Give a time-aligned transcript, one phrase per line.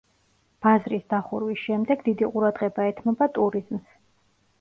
[0.65, 3.93] ბაზრის დახურვის შემდეგ დიდი ყურადღება ეთმობა ტურიზმს.